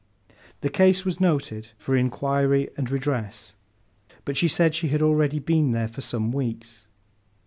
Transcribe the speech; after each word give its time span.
The 0.61 0.71
case 0.71 1.05
was 1.05 1.19
noted 1.19 1.73
for 1.77 1.95
inquiry 1.95 2.71
and 2.75 2.89
redress, 2.89 3.53
but 4.25 4.35
she 4.35 4.47
said 4.47 4.73
she 4.73 4.87
had 4.87 5.03
already 5.03 5.37
been 5.37 5.73
there 5.73 5.87
for 5.89 6.01
some 6.01 6.31
weeks. 6.31 6.87